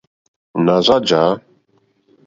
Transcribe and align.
Nà 0.65 0.75
rzá 0.85 0.97
jǎ. 1.07 1.23